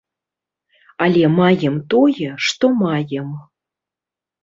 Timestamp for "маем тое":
1.35-2.27